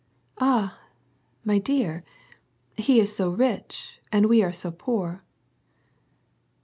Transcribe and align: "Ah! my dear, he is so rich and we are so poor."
"Ah! 0.39 0.79
my 1.45 1.59
dear, 1.59 2.03
he 2.75 2.99
is 2.99 3.15
so 3.15 3.29
rich 3.29 3.99
and 4.11 4.25
we 4.25 4.41
are 4.41 4.51
so 4.51 4.71
poor." 4.71 5.23